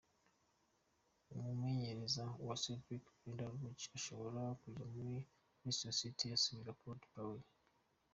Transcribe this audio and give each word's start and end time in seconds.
Umumenyereza 1.33 2.23
wa 2.47 2.55
Celtic, 2.63 3.03
Brendan 3.31 3.53
Rodgers 3.61 3.93
ashobora 3.99 4.41
kuja 4.61 4.83
muri 4.93 5.15
Leicester 5.63 5.93
City 5.99 6.25
gusubirira 6.33 6.77
Claude 6.79 7.05
Puel. 7.11 7.41